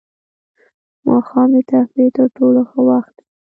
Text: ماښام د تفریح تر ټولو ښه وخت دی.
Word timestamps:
ماښام 1.07 1.49
د 1.55 1.57
تفریح 1.71 2.09
تر 2.17 2.25
ټولو 2.37 2.61
ښه 2.69 2.79
وخت 2.89 3.13
دی. 3.17 3.23